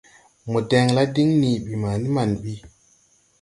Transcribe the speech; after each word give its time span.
Mo 0.51 0.59
dɛŋla 0.69 1.03
diŋ 1.13 1.29
nii 1.41 1.57
ɓi 1.65 1.73
ma 1.81 1.89
ni 2.01 2.09
man 2.15 2.29
ɓi. 2.41 2.53